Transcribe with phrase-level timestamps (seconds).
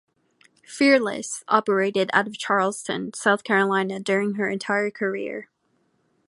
[0.65, 5.47] "Fearless" operated out of Charleston, South Carolina during her entire career.